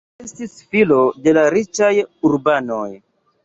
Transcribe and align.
Li 0.21 0.27
estis 0.27 0.55
filo 0.71 0.97
de 1.29 1.35
la 1.39 1.45
riĉaj 1.57 1.93
urbanoj. 2.33 2.85